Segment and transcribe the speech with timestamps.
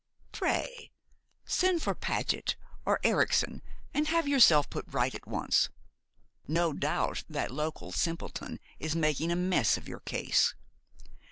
[0.31, 0.89] Pray
[1.45, 2.55] send for Paget
[2.87, 3.61] or Erichsen,
[3.93, 5.69] and have yourself put right at once.
[6.47, 10.55] No doubt that local simpleton is making a mess of your case.